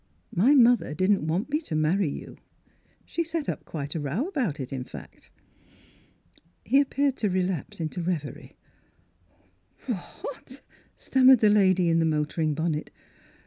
My 0.33 0.55
mother 0.55 0.95
didn't 0.95 1.27
want 1.27 1.51
me 1.51 1.61
to 1.61 1.75
marry 1.75 2.09
you. 2.09 2.37
She 3.05 3.23
set 3.23 3.47
up 3.47 3.65
quite 3.65 3.93
a 3.93 3.99
row 3.99 4.27
about 4.27 4.59
it 4.59 4.73
in 4.73 4.83
fact." 4.83 5.29
He 6.65 6.81
appeared 6.81 7.15
to 7.17 7.29
relapse 7.29 7.79
into 7.79 8.01
revery. 8.01 8.55
"W— 9.85 10.01
what?" 10.21 10.63
stammered 10.95 11.37
the 11.39 11.51
lady 11.51 11.87
in 11.87 11.99
the 11.99 12.05
motoring 12.05 12.55
bonnet. 12.55 12.89